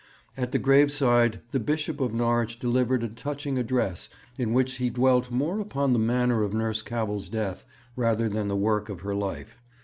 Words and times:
At 0.35 0.51
the 0.51 0.57
graveside 0.57 1.41
the 1.51 1.59
Bishop 1.59 2.01
of 2.01 2.11
Norwich 2.11 2.57
delivered 2.57 3.03
a 3.03 3.07
touching 3.07 3.59
address, 3.59 4.09
in 4.35 4.51
which 4.51 4.77
he 4.77 4.89
dwelt 4.89 5.29
more 5.29 5.59
upon 5.59 5.93
the 5.93 5.99
manner 5.99 6.41
of 6.41 6.55
Nurse 6.55 6.81
Cavell's 6.81 7.29
death 7.29 7.65
rather 7.95 8.27
than 8.27 8.47
the 8.47 8.55
work 8.57 8.89
of 8.89 9.01
her 9.01 9.13
life. 9.13 9.61